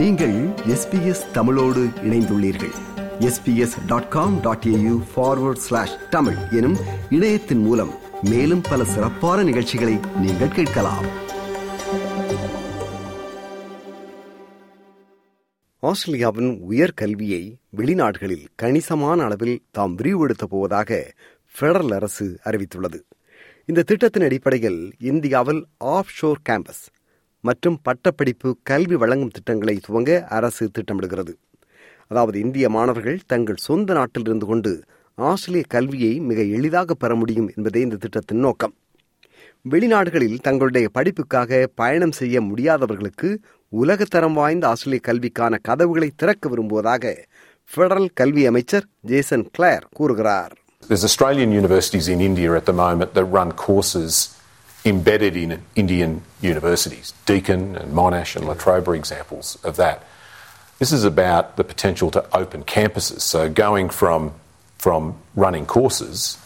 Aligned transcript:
நீங்கள் 0.00 0.48
எஸ்பிஎஸ் 0.48 1.30
தமிழோடு 1.30 1.84
இணைந்துள்ளீர்கள். 1.84 2.72
SBS 3.18 3.86
dot 3.86 4.08
com 4.08 4.40
dot 4.40 4.64
AU 4.66 5.02
forward 5.16 5.56
slash 5.56 6.08
Tamil 6.10 6.36
எனும் 6.50 6.76
இணையத்தின் 7.10 7.58
மூலம் 7.58 7.94
மேலும் 8.22 8.60
பல 8.60 8.84
சிறப்பான 8.84 9.42
நிகழ்ச்சிகளை 9.42 9.98
நீங்கள் 10.16 10.48
கேட்கலாம். 10.48 11.04
ஆஸ்திரேலியாவின் 15.80 16.62
உயர்கல்வியை 16.70 17.54
வெளிநாடுகளில் 17.76 18.46
கணிசமான 18.54 19.24
அளவில் 19.24 19.62
தாம் 19.70 19.94
விரிவுபடுத்த 19.94 20.46
போவதாக 20.48 21.12
பெடரல் 21.60 21.94
அரசு 21.94 22.38
அறிவித்துள்ளது. 22.44 23.00
இந்த 23.64 23.82
திட்டத்தின் 23.82 24.22
அடிப்படையில் 24.22 24.92
இந்தியாவில் 24.98 25.66
ஆஃப் 25.78 26.08
ஷோர் 26.08 26.40
கேம்பஸ் 26.48 26.86
மற்றும் 27.40 27.78
பட்டப்படிப்பு 27.82 28.48
கல்வி 28.62 28.96
வழங்கும் 29.02 29.34
திட்டங்களை 29.36 29.80
துவங்க 29.88 30.10
அரசு 30.36 30.70
திட்டமிடுகிறது. 30.78 31.32
அதாவது 32.06 32.40
இந்திய 32.40 32.68
மாணவர்கள் 32.68 33.18
தங்கள் 33.26 33.64
சொந்த 33.68 33.92
நாட்டில் 33.92 34.22
இருந்து 34.22 34.46
கொண்டு 34.46 34.72
ஆஸ்திரேலிய 35.14 35.64
கல்வியை 35.68 36.12
மிக 36.20 36.42
எளிதாக 36.56 36.94
பெற 36.94 37.14
முடியும் 37.14 37.50
என்பதே 37.56 37.80
இந்த 37.80 37.96
திட்டத்தின் 37.96 38.38
நோக்கம். 38.38 38.74
வெளிநாடுகளில் 39.70 40.38
தங்களுடைய 40.42 40.88
படிப்புக்காக 40.96 41.68
பயணம் 41.74 42.14
செய்ய 42.20 42.40
முடியாதவர்களுக்கு 42.40 43.30
உலகத்தரம் 43.72 44.36
வாய்ந்த 44.40 44.68
ஆஸ்திரேலிய 44.68 45.02
கல்விக்கான 45.08 45.58
கதவுகளை 45.68 46.10
திறக்க 46.16 46.48
விரும்புவதாக 46.48 47.14
பெடரல் 47.70 48.08
கல்வி 48.14 48.44
அமைச்சர் 48.46 48.86
ஜேசன் 49.00 49.46
கிளேர் 49.58 49.86
கூறுகிறார். 49.98 50.52
There's 50.88 51.04
Australian 51.10 51.50
universities 51.62 52.06
in 52.14 52.20
India 52.30 52.50
at 52.60 52.66
the 52.70 52.76
moment 52.84 53.10
that 53.16 53.26
run 53.38 53.50
courses 53.66 54.12
embedded 54.84 55.36
in 55.36 55.62
Indian 55.76 56.22
universities. 56.40 57.12
Deakin 57.26 57.76
and 57.76 57.92
Monash 57.92 58.36
and 58.36 58.46
La 58.46 58.54
Trobe 58.54 58.88
are 58.88 58.94
examples 58.94 59.58
of 59.62 59.76
that. 59.76 60.04
This 60.78 60.92
is 60.92 61.04
about 61.04 61.56
the 61.56 61.64
potential 61.64 62.10
to 62.12 62.24
open 62.34 62.64
campuses. 62.64 63.20
So 63.20 63.50
going 63.50 63.90
from 63.90 64.32
from 64.80 65.14
running 65.36 65.66
courses 65.66 66.38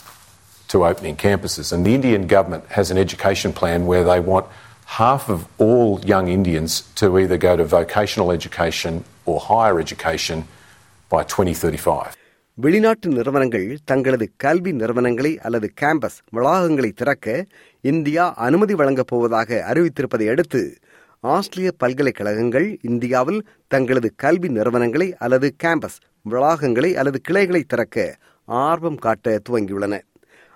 to 0.66 0.84
opening 0.84 1.14
campuses. 1.14 1.72
And 1.72 1.86
the 1.86 1.94
Indian 1.94 2.26
government 2.26 2.66
has 2.66 2.90
an 2.90 2.98
education 2.98 3.52
plan 3.52 3.86
where 3.86 4.02
they 4.02 4.18
want 4.18 4.46
half 4.86 5.28
of 5.28 5.46
all 5.58 6.00
young 6.00 6.26
Indians 6.26 6.80
to 6.96 7.16
either 7.16 7.36
go 7.36 7.56
to 7.56 7.64
vocational 7.64 8.32
education 8.32 9.04
or 9.24 9.38
higher 9.38 9.78
education 9.78 10.48
by 11.08 11.22
2035. 11.22 12.16
வெளிநாட்டு 12.58 13.08
நிறுவனங்கள் 13.08 13.78
தங்களது 13.84 14.30
கல்வி 14.36 14.72
நிறுவனங்களை 14.72 15.38
அல்லது 15.38 15.72
campus 15.80 16.18
வளாகங்களை 16.36 16.92
திறக்க 16.92 17.46
India 17.80 18.34
அனுமதி 18.34 18.74
வழங்கப் 18.74 19.06
போவதாக 19.06 19.64
அறிவித்திருப்பதை 19.72 20.28
அடுத்து 20.28 20.78
ஆஸ்திரிய 21.20 21.70
பல்கலைக்கழகங்கள் 21.76 22.78
இந்தியாவில் 22.82 23.46
தங்களது 23.66 24.12
கல்வி 24.16 24.48
நிறுவனங்களை 24.48 25.14
அல்லது 25.16 25.54
கேம்பஸ் 25.64 25.98
வளாகங்களை 26.30 26.94
அல்லது 26.94 27.20
கிளைகளை 27.20 27.62
திறக்க 27.62 28.16
ஆர்வம் 28.44 28.96
காட்ட 28.96 29.40
துவங்கியுள்ளன. 29.48 30.00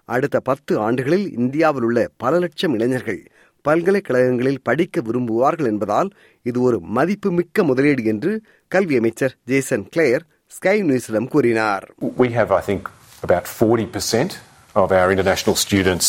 அடுத்த 0.05 0.41
பத்து 0.41 0.79
ஆண்டுகளில் 0.79 1.33
இந்தியாவில் 1.33 1.83
உள்ள 1.83 2.09
பல 2.17 2.39
லட்சம் 2.39 2.75
இளைஞர்கள் 2.75 3.23
பல்கலைக்கழகங்களில் 3.65 4.63
படிக்க 4.63 5.01
விரும்புவார்கள் 5.01 5.67
என்பதால் 5.67 6.11
இது 6.43 6.61
ஒரு 6.61 6.81
மதிப்புமிக்க 6.81 7.65
முதலீடு 7.65 8.05
என்று 8.05 8.43
கல்வி 8.69 8.97
அமைச்சர் 8.97 9.37
ஜேசன் 9.45 9.87
கிளேயர் 9.97 10.27
ஸ்கை 10.51 10.77
நியூஸிடம் 10.91 11.29
கூறினார் 11.35 11.85
We 12.19 12.29
have, 12.31 12.51
I 12.59 12.63
think, 12.69 12.83
about 13.23 13.45
40% 13.59 14.33
of 14.75 14.89
our 14.99 15.09
international 15.15 15.57
students 15.57 16.07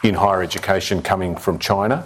in 0.00 0.14
higher 0.14 0.42
education 0.42 0.96
coming 1.02 1.32
from 1.44 1.56
China. 1.70 1.96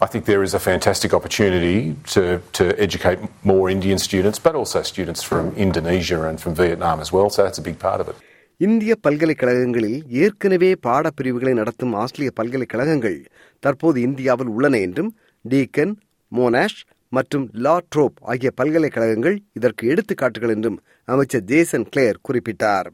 I 0.00 0.06
think 0.06 0.22
there 0.24 0.42
is 0.42 0.54
a 0.54 0.62
fantastic 0.70 1.12
opportunity 1.18 1.78
to, 2.14 2.22
to 2.58 2.64
educate 2.86 3.20
more 3.42 3.64
Indian 3.76 3.98
students, 3.98 4.38
but 4.38 4.54
also 4.54 4.80
students 4.92 5.22
from 5.30 5.44
Indonesia 5.66 6.18
and 6.28 6.38
from 6.40 6.54
Vietnam 6.54 6.98
as 7.04 7.10
well. 7.12 7.28
So 7.30 7.38
that's 7.44 7.60
a 7.64 7.66
big 7.70 7.78
part 7.86 8.00
of 8.02 8.08
it. 8.12 8.18
இந்திய 8.60 8.92
பல்கலைக்கழகங்களில் 9.06 9.98
ஏற்கனவே 10.24 10.70
பாடப்பிரிவுகளை 10.86 11.52
நடத்தும் 11.52 11.92
ஆஸ்திரேலிய 12.02 12.30
பல்கலைக்கழகங்கள் 12.38 13.18
தற்போது 13.62 13.98
இந்தியாவில் 14.00 14.50
உள்ளன 14.54 14.78
என்றும் 14.86 15.10
deacon 15.44 15.92
Monash 16.32 16.80
மற்றும் 17.12 17.44
லா 17.64 17.74
ட்ரோப் 17.92 18.18
ஆகிய 18.22 18.50
பல்கலைக்கழகங்கள் 18.50 19.36
இதற்கு 19.52 19.84
எடுத்துக்காட்டுகள் 19.88 20.52
என்றும் 20.54 20.78
அமைச்சர் 21.08 21.44
ஜேசன் 21.44 21.86
கிளேர் 21.88 22.18
குறிப்பிட்டார். 22.28 22.88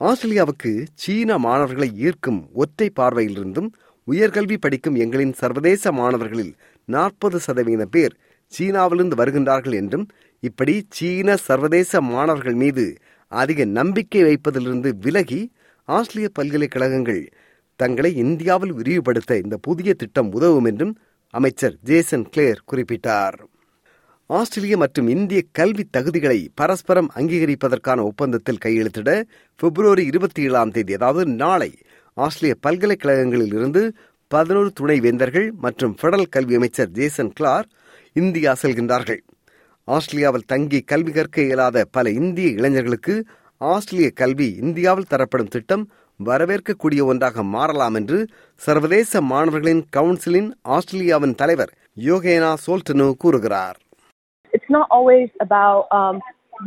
ஆஸ்திரேலியாவுக்கு 0.00 0.72
சீன 0.94 1.38
மாணவர்களை 1.38 1.88
ஈர்க்கும் 2.06 2.40
ஒற்றை 2.52 2.88
பார்வையிலிருந்தும் 3.00 3.70
உயர்கல்வி 4.08 4.56
படிக்கும் 4.58 4.96
எங்களின் 4.96 5.32
சர்வதேச 5.32 5.92
மாணவர்களில் 5.92 6.52
நாற்பது 6.88 7.38
சதவீத 7.40 7.84
பேர் 7.86 8.14
சீனாவிலிருந்து 8.52 9.16
வருகின்றார்கள் 9.16 9.72
என்றும் 9.72 10.06
இப்படி 10.42 10.74
சீன 10.88 11.36
சர்வதேச 11.46 12.00
மாணவர்கள் 12.00 12.54
மீது 12.54 12.84
அதிக 13.32 13.64
நம்பிக்கை 13.64 14.22
வைப்பதிலிருந்து 14.22 14.90
விலகி 14.96 15.40
ஆஸ்திரேலிய 15.88 16.28
பல்கலைக்கழகங்கள் 16.34 17.22
தங்களை 17.80 18.10
இந்தியாவில் 18.14 18.74
விரிவுபடுத்த 18.74 19.38
இந்த 19.38 19.56
புதிய 19.56 19.90
திட்டம் 19.94 20.30
உதவும் 20.32 20.64
என்றும் 20.64 20.92
அமைச்சர் 21.38 21.76
ஜேசன் 21.82 22.24
கிளேர் 22.32 22.58
குறிப்பிட்டார். 22.70 23.36
ஆஸ்திரேலிய 24.26 24.76
மற்றும் 24.76 25.08
இந்திய 25.08 25.40
கல்வி 25.52 25.84
தகுதிகளை 25.96 26.38
பரஸ்பரம் 26.54 27.08
அங்கீகரிப்பதற்கான 27.14 28.00
ஒப்பந்தத்தில் 28.08 28.60
கையெழுத்திட 28.64 29.10
பிப்ரவரி 29.60 30.04
இருபத்தி 30.04 30.42
ஏழாம் 30.42 30.70
தேதி 30.70 30.94
அதாவது 30.94 31.24
நாளை 31.42 31.70
ஆஸ்திரேலிய 32.16 32.56
பல்கலைக்கழகங்களில் 32.66 33.54
இருந்து 33.58 33.82
பதினோரு 34.28 34.72
துணைவேந்தர்கள் 34.80 35.48
மற்றும் 35.64 35.96
பெடரல் 36.02 36.32
கல்வி 36.36 36.54
அமைச்சர் 36.54 36.90
ஜேசன் 36.90 37.32
கிளார் 37.40 37.66
இந்தியா 38.12 38.52
செல்கின்றார்கள். 38.62 39.20
ஆஸ்திரேலியாவில் 39.88 40.48
தங்கி 40.52 40.80
கல்வி 40.80 41.12
கற்க 41.12 41.40
இயலாத 41.42 41.86
பல 41.90 42.10
இந்திய 42.10 42.48
இளைஞர்களுக்கு 42.58 43.16
ஆஸ்திரேலிய 43.56 44.10
கல்வி 44.10 44.50
இந்தியாவில் 44.64 45.10
தரப்படும் 45.14 45.52
திட்டம் 45.56 45.84
வரவேற்கக்கூடிய 46.21 47.01
ஒன்றாக 47.11 47.43
மாறலாம் 47.55 47.95
என்று 47.99 48.19
சர்வதேச 48.65 49.21
மாணவர்களின் 49.31 49.83
கவுன்சிலின் 49.95 50.49
ஆஸ்திரேலியாவின் 50.75 51.35
தலைவர் 51.41 51.73
யோகேனா 52.09 52.53
சோல்டனு 52.65 53.07
கூறுகிறார் 53.23 53.77
It's 54.53 54.69
not 54.69 54.87
always 54.97 55.29
about 55.45 55.81
um, 55.91 56.15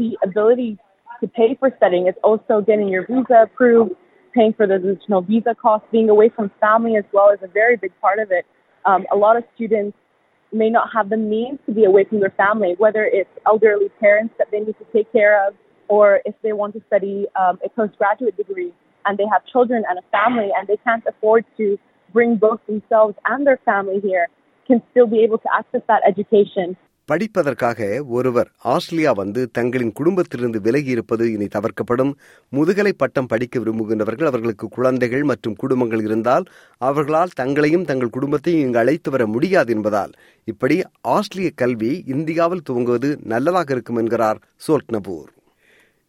the 0.00 0.10
ability 0.22 0.70
to 1.22 1.26
pay 1.38 1.48
for 1.60 1.68
studying. 1.78 2.06
It's 2.06 2.22
also 2.22 2.54
getting 2.60 2.88
your 2.88 3.04
visa 3.06 3.38
approved, 3.46 3.92
paying 4.34 4.52
for 4.52 4.66
the 4.66 4.74
additional 4.74 5.22
visa 5.22 5.54
costs, 5.54 5.88
being 5.90 6.08
away 6.08 6.28
from 6.28 6.46
family 6.60 6.94
as 6.96 7.06
well 7.12 7.30
is 7.30 7.42
a 7.42 7.52
very 7.52 7.76
big 7.76 7.92
part 8.00 8.18
of 8.18 8.30
it. 8.30 8.44
Um, 8.84 9.02
a 9.12 9.18
lot 9.24 9.36
of 9.36 9.44
students 9.54 9.96
may 10.52 10.70
not 10.70 10.88
have 10.96 11.08
the 11.08 11.20
means 11.34 11.58
to 11.66 11.72
be 11.72 11.84
away 11.84 12.04
from 12.04 12.20
their 12.20 12.34
family, 12.36 12.72
whether 12.78 13.04
it's 13.20 13.34
elderly 13.46 13.88
parents 14.00 14.34
that 14.38 14.48
they 14.52 14.60
need 14.60 14.78
to 14.78 14.86
take 14.92 15.10
care 15.12 15.34
of, 15.44 15.50
or 15.88 16.20
if 16.24 16.34
they 16.42 16.52
want 16.52 16.74
to 16.74 16.82
study 16.86 17.16
um, 17.36 17.58
a 17.64 17.68
postgraduate 17.70 18.36
degree 18.36 18.72
and 19.04 19.16
they 19.16 19.26
have 19.26 19.44
children 19.46 19.82
and 19.84 19.98
a 19.98 20.06
family 20.10 20.50
and 20.52 20.66
they 20.66 20.78
can't 20.80 21.06
afford 21.06 21.44
to 21.56 21.66
bring 22.14 22.36
both 22.38 22.60
themselves 22.66 23.16
and 23.24 23.46
their 23.46 23.60
family 23.64 24.00
here, 24.00 24.26
can 24.68 24.82
still 24.90 25.08
be 25.08 25.20
able 25.20 25.38
to 25.38 25.50
access 25.52 25.84
that 25.88 26.02
education. 26.04 26.68
படிப்பதற்காக 27.08 27.78
ஒருவர் 28.08 28.48
Australia 28.72 29.12
வந்து 29.12 29.40
தங்களின் 29.50 29.92
குடும்பத்திலிருந்து 29.92 30.58
விலகி 30.60 30.90
இருப்பது 30.90 31.24
இனி 31.32 31.46
தவிர்க்கப்படும் 31.46 32.12
முதுகலை 32.52 32.92
பட்டம் 32.92 33.28
படிக்க 33.28 33.60
விரும்புகின்றவர்கள் 33.60 34.30
அவர்களுக்கு 34.30 34.66
குழந்தைகள் 34.68 35.24
மற்றும் 35.24 35.56
குடும்பங்கள் 35.56 36.02
இருந்தால் 36.02 36.44
அவர்களால் 36.80 37.34
தங்களையும் 37.34 37.84
தங்கள் 37.84 38.14
குடும்பத்தையும் 38.16 38.62
இங்கு 38.66 38.80
அழைத்து 38.82 39.10
வர 39.10 39.26
முடியாது 39.26 39.72
என்பதால் 39.76 40.12
இப்படி 40.48 40.76
ஆஸ்திரேலிய 41.16 41.52
கல்வி 41.62 41.92
இந்தியாவில் 42.14 42.66
துவங்குவது 42.70 43.10
நல்லதாக 43.24 43.74
இருக்கும் 43.74 44.00
என்கிறார் 44.02 44.40
சோல்ட்னபூர் 44.66 45.28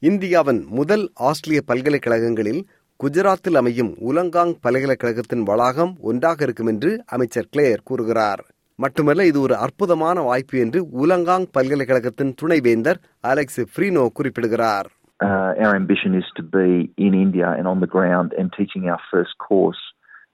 இந்தியாவின் 0.02 0.62
முதல் 0.72 1.08
ஆஸ்திரேலிய 1.30 1.64
பல்கலைக்கழகங்களில் 1.68 2.62
குஜராத்தில் 3.01 3.59
அமையும் 3.61 3.91
உலங்காங் 4.11 4.53
பல்கலைக்கழகத்தின் 4.65 5.43
வளாகம் 5.49 5.91
ஒன்றாக 6.11 6.45
இருக்கும் 6.47 6.71
என்று 6.73 6.91
அமைச்சர் 7.15 7.51
கிளேயர் 7.55 7.83
கூறுகிறார் 7.89 8.43
மட்டுமல்ல 8.79 9.27
இது 9.31 9.39
ஒரு 9.41 9.55
அற்புதமான 9.65 10.23
வாய்ப்பு 10.29 10.57
என்று 10.65 10.81
உலங்காங் 11.03 11.47
பல்கலைக்கழகத்தின் 11.57 12.33
துணைவேந்தர் 12.41 13.01
அலெக்ஸ் 13.33 13.63
ஃப்ரீனோ 13.73 14.07
குறிப்பிடுகிறார் 14.19 14.89
Uh, 15.21 15.51
our 15.65 15.75
ambition 15.75 16.13
is 16.15 16.27
to 16.39 16.43
be 16.55 16.67
in 16.99 17.13
India 17.17 17.47
and 17.59 17.67
on 17.67 17.79
the 17.81 17.89
ground 17.95 18.29
and 18.39 18.49
teaching 18.53 18.83
our 18.87 19.03
first 19.13 19.35
course 19.45 19.81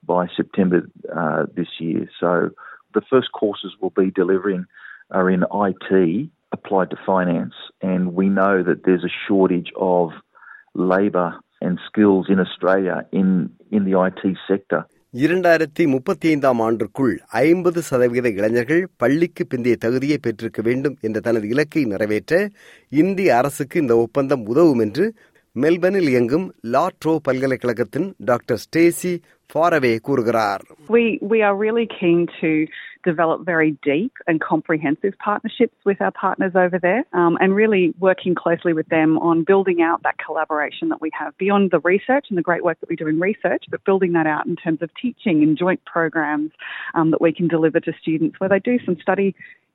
by 0.05 0.23
September 0.39 0.79
uh, 1.21 1.43
this 1.59 1.73
year. 1.81 2.01
So 2.21 2.31
the 2.95 3.03
first 3.11 3.31
courses 3.33 3.71
we'll 3.79 3.95
be 3.99 4.11
delivering 4.13 4.63
are 5.11 5.29
in 5.31 5.43
IT 5.69 5.91
applied 6.53 6.91
to 6.91 6.99
finance, 7.07 7.57
and 7.83 8.03
we 8.19 8.27
know 8.31 8.55
that 8.63 8.81
there's 8.85 9.07
a 9.07 9.15
shortage 9.27 9.71
of 9.93 10.07
labour 10.93 11.29
and 11.63 11.79
skills 11.89 12.27
in 12.29 12.41
Australia 12.41 12.97
in, 13.13 13.29
in 13.71 13.83
the 13.85 13.97
IT 14.03 14.23
sector. 14.49 14.81
இரண்டாயிரத்தி 15.15 15.85
முப்பத்தி 15.87 16.27
ஐந்தாம் 16.29 16.61
ஆண்டுக்குள் 16.61 17.15
ஐம்பது 17.41 17.81
சதவீத 17.83 18.29
இளைஞர்கள் 18.29 18.89
பள்ளிக்கு 18.97 19.43
பிந்தைய 19.47 19.77
தகுதியை 19.77 20.19
பெற்றிருக்க 20.19 20.61
வேண்டும் 20.63 20.97
என்ற 21.01 21.21
தனது 21.21 21.49
இலக்கை 21.49 21.83
நிறைவேற்ற 21.85 22.37
இந்திய 22.93 23.37
அரசுக்கு 23.37 23.81
இந்த 23.81 23.97
ஒப்பந்தம் 23.97 24.45
உதவும் 24.47 24.79
என்று 24.79 25.07
மெல்பர்னில் 25.64 26.10
இயங்கும் 26.14 26.48
லா 26.74 26.84
ட்ரோ 27.02 27.14
பல்கலைக்கழகத்தின் 27.28 28.08
டாக்டர் 28.32 28.60
ஸ்டேசி 28.66 29.14
ஃபாரவே 29.52 29.94
கூறுகிறார் 30.08 30.64
We 30.96 31.04
we 31.32 31.40
are 31.48 31.56
really 31.66 31.88
keen 32.00 32.20
to 32.42 32.52
develop 33.10 33.40
very 33.54 33.72
deep 33.92 34.14
and 34.30 34.38
comprehensive 34.52 35.14
partnerships 35.28 35.78
with 35.90 36.00
our 36.06 36.14
partners 36.26 36.54
over 36.64 36.78
there 36.88 37.04
um, 37.20 37.34
and 37.42 37.50
really 37.62 37.84
working 38.08 38.34
closely 38.44 38.74
with 38.80 38.90
them 38.96 39.12
on 39.30 39.46
building 39.52 39.80
out 39.90 40.00
that 40.08 40.18
collaboration 40.26 40.90
that 40.90 41.02
we 41.06 41.12
have 41.20 41.32
beyond 41.38 41.72
the 41.76 41.80
research 41.92 42.26
and 42.30 42.38
the 42.42 42.48
great 42.50 42.64
work 42.68 42.78
that 42.82 42.90
we 42.90 42.98
do 43.04 43.08
in 43.14 43.20
research, 43.30 43.64
but 43.74 43.84
building 43.92 44.12
that 44.18 44.28
out 44.36 44.46
in 44.52 44.56
terms 44.64 44.82
of 44.82 44.90
teaching 45.04 45.38
and 45.46 45.58
joint 45.58 45.82
programs 45.96 46.52
um, 46.98 47.08
that 47.12 47.22
we 47.22 47.32
can 47.40 47.48
deliver 47.48 47.80
to 47.88 47.94
students 48.04 48.36
where 48.40 48.50
they 48.50 48.60
do 48.72 48.78
some 48.88 48.98
study 49.06 49.30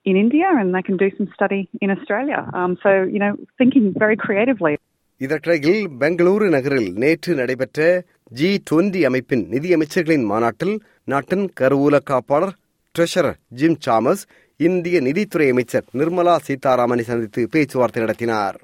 in 0.04 0.16
India 0.16 0.48
and 0.60 0.74
they 0.74 0.82
can 0.82 0.96
do 0.96 1.10
some 1.16 1.28
study 1.34 1.68
in 1.80 1.90
Australia. 1.90 2.40
Um, 2.52 2.72
so, 2.82 2.92
you 3.14 3.18
know, 3.18 3.34
thinking 3.56 3.94
very 4.04 4.16
creatively. 4.16 4.74
இதற்கிடையில் 5.21 5.83
பெங்களூரு 5.99 6.47
நகரில் 6.49 6.89
நேற்று 6.93 7.31
நடைபெற்ற 7.35 7.85
G 8.29 8.49
twenty 8.69 8.99
அமைப்பின் 9.05 9.43
நிதியமைச்சர்களின் 9.53 10.25
மாநாட்டில் 10.31 10.75
நாட்டின் 11.03 11.45
கருவூல 11.59 11.95
காப்பாளர் 12.09 12.53
treasurer 12.95 13.39
gym 13.49 13.77
Sam's 13.85 14.23
இந்திய 14.59 14.97
நிதித்துறை 15.01 15.47
அமைச்சர் 15.49 15.85
நிர்மலா 15.93 16.35
சீதாராமனை 16.47 17.01
சந்தித்து 17.01 17.41
பேச்சுவார்த்தை 17.49 18.03
நடத்தினார். 18.03 18.57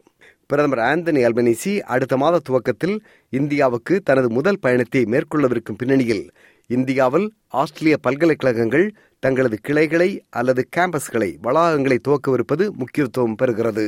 பிரதமர் 0.47 0.83
ஆந்தனி 0.91 1.21
அல்பனிசி 1.27 1.73
அடுத்த 1.93 2.17
மாத 2.17 2.39
துவக்கத்தில் 2.39 2.95
இந்தியாவுக்கு 3.29 4.01
தனது 4.03 4.29
முதல் 4.29 4.59
பயணத்தை 4.59 5.03
மேற்கொள்ளவிருக்கும் 5.03 5.79
பின்னணியில் 5.81 6.25
இந்தியாவில் 6.69 7.27
ஆஸ்திரேலிய 7.61 7.97
பல்கலைக்கழகங்கள் 7.97 8.87
தங்களது 9.19 9.57
கிளைகளை 9.61 10.09
அல்லது 10.29 10.63
கேம்பஸ்களை 10.75 11.29
வளாகங்களை 11.41 11.97
துவக்கவிருப்பது 12.07 12.65
முக்கியத்துவம் 12.71 13.37
பெறுகிறது. 13.41 13.87